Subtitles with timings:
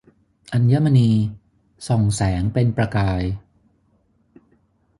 [0.53, 1.09] อัญมณี
[1.87, 3.21] ส่องแสงเป็นประกาย